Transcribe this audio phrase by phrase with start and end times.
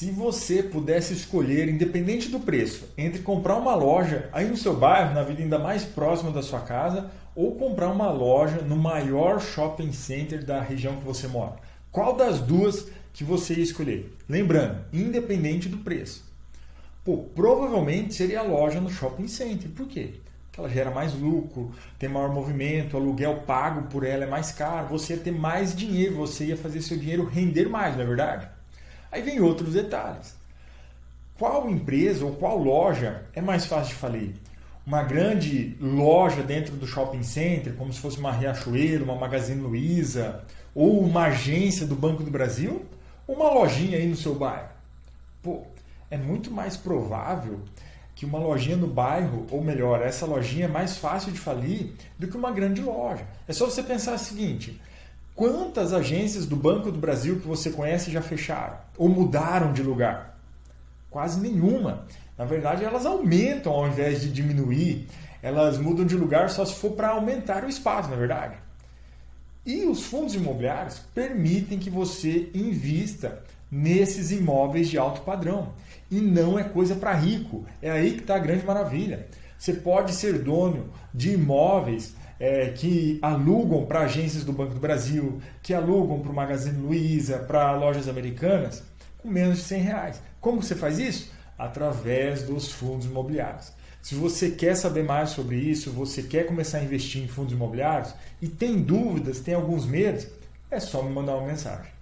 [0.00, 5.12] Se você pudesse escolher, independente do preço, entre comprar uma loja aí no seu bairro,
[5.12, 10.42] na avenida mais próxima da sua casa, ou comprar uma loja no maior shopping center
[10.42, 11.56] da região que você mora,
[11.92, 14.16] qual das duas que você ia escolher?
[14.26, 16.24] Lembrando, independente do preço.
[17.04, 19.68] Pô, provavelmente seria a loja no shopping center.
[19.68, 20.14] Por quê?
[20.46, 24.50] Porque ela gera mais lucro, tem maior movimento, o aluguel pago por ela é mais
[24.50, 28.06] caro, você ia ter mais dinheiro, você ia fazer seu dinheiro render mais, não é
[28.06, 28.59] verdade?
[29.10, 30.34] Aí vem outros detalhes.
[31.38, 34.34] Qual empresa ou qual loja é mais fácil de falir?
[34.86, 40.44] Uma grande loja dentro do shopping center, como se fosse uma Riachuelo, uma Magazine Luiza,
[40.74, 42.84] ou uma agência do Banco do Brasil?
[43.26, 44.68] Ou uma lojinha aí no seu bairro?
[45.42, 45.62] Pô,
[46.10, 47.60] é muito mais provável
[48.14, 52.28] que uma lojinha no bairro, ou melhor, essa lojinha é mais fácil de falir do
[52.28, 53.24] que uma grande loja.
[53.48, 54.78] É só você pensar o seguinte:
[55.34, 60.38] Quantas agências do Banco do Brasil que você conhece já fecharam ou mudaram de lugar?
[61.10, 62.06] Quase nenhuma.
[62.36, 65.08] Na verdade, elas aumentam ao invés de diminuir.
[65.42, 68.54] Elas mudam de lugar só se for para aumentar o espaço, na é verdade.
[69.64, 75.72] E os fundos imobiliários permitem que você invista nesses imóveis de alto padrão.
[76.10, 77.64] E não é coisa para rico.
[77.80, 79.28] É aí que está a grande maravilha.
[79.58, 85.40] Você pode ser dono de imóveis é, que alugam para agências do Banco do Brasil,
[85.62, 88.82] que alugam para o Magazine Luiza, para lojas americanas,
[89.18, 90.22] com menos de 100 reais.
[90.40, 91.30] Como você faz isso?
[91.58, 93.72] Através dos fundos imobiliários.
[94.00, 98.14] Se você quer saber mais sobre isso, você quer começar a investir em fundos imobiliários
[98.40, 100.26] e tem dúvidas, tem alguns medos,
[100.70, 101.92] é só me mandar uma mensagem.